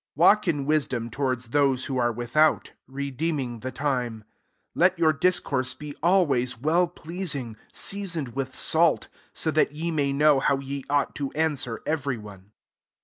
[0.15, 4.23] f Walk in wisdom towards hose who are without, redeemi ng the time.
[4.69, 7.55] 6 Let your dis* .ourse be always well pleasing,
[7.93, 12.51] .easoned with salt, so that ye nay know how ye ought to LQswer every one.